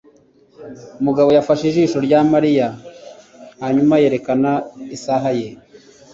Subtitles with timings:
[1.05, 2.67] Mugabo yafashe ijisho rya Mariya
[3.61, 4.51] hanyuma yerekana
[4.95, 5.49] isaha ye.